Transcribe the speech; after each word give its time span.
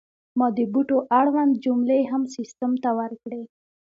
ما 0.37 0.47
د 0.57 0.59
بوټو 0.73 0.97
اړوند 1.19 1.53
جملې 1.65 2.01
هم 2.11 2.23
سیستم 2.35 2.71
ته 2.83 2.89
ورکړې. 2.99 3.43